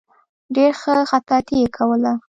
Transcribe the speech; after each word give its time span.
ډېره 0.55 0.75
ښه 0.81 0.93
خطاطي 1.11 1.55
یې 1.61 1.67
کوله. 1.77 2.13